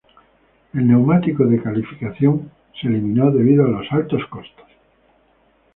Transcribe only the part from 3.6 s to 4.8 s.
a los altos costes.